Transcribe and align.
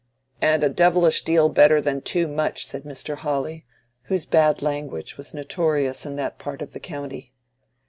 "And 0.41 0.63
a 0.63 0.69
devilish 0.69 1.23
deal 1.23 1.47
better 1.47 1.79
than 1.79 2.01
too 2.01 2.27
much," 2.27 2.65
said 2.65 2.85
Mr. 2.85 3.17
Hawley, 3.17 3.67
whose 4.05 4.25
bad 4.25 4.63
language 4.63 5.15
was 5.15 5.31
notorious 5.31 6.07
in 6.07 6.15
that 6.15 6.39
part 6.39 6.63
of 6.63 6.73
the 6.73 6.79
county. 6.79 7.33